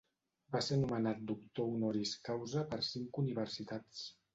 Va 0.55 0.61
ser 0.67 0.77
nomenat 0.83 1.21
doctor 1.33 1.71
honoris 1.75 2.17
causa 2.31 2.67
per 2.75 2.85
cinc 2.93 3.25
universitats. 3.27 4.07